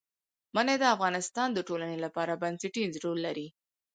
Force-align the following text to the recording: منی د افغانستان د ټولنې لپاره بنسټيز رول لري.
منی 0.55 0.75
د 0.79 0.83
افغانستان 0.95 1.47
د 1.53 1.59
ټولنې 1.67 1.97
لپاره 2.05 2.39
بنسټيز 2.43 2.91
رول 3.03 3.19
لري. 3.27 3.47